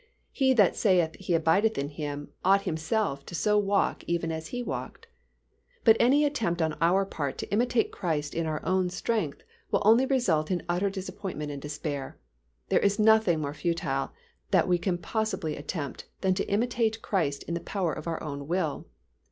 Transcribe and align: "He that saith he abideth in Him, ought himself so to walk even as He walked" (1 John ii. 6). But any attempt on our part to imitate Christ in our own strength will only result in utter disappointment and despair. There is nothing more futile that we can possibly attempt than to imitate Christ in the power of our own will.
"He 0.31 0.55
that 0.55 0.75
saith 0.75 1.13
he 1.17 1.35
abideth 1.35 1.77
in 1.77 1.89
Him, 1.89 2.29
ought 2.43 2.63
himself 2.63 3.21
so 3.33 3.59
to 3.59 3.63
walk 3.63 4.03
even 4.07 4.31
as 4.31 4.47
He 4.47 4.63
walked" 4.63 5.05
(1 5.05 5.05
John 5.05 5.11
ii. 5.11 5.75
6). 5.75 5.81
But 5.83 5.97
any 6.03 6.25
attempt 6.25 6.59
on 6.59 6.75
our 6.81 7.05
part 7.05 7.37
to 7.37 7.51
imitate 7.51 7.91
Christ 7.91 8.33
in 8.33 8.47
our 8.47 8.65
own 8.65 8.89
strength 8.89 9.43
will 9.69 9.83
only 9.85 10.07
result 10.07 10.49
in 10.49 10.63
utter 10.67 10.89
disappointment 10.89 11.51
and 11.51 11.61
despair. 11.61 12.17
There 12.69 12.79
is 12.79 12.97
nothing 12.97 13.41
more 13.41 13.53
futile 13.53 14.11
that 14.49 14.67
we 14.67 14.79
can 14.79 14.97
possibly 14.97 15.55
attempt 15.55 16.05
than 16.21 16.33
to 16.33 16.49
imitate 16.49 17.03
Christ 17.03 17.43
in 17.43 17.53
the 17.53 17.59
power 17.59 17.93
of 17.93 18.07
our 18.07 18.23
own 18.23 18.47
will. 18.47 18.87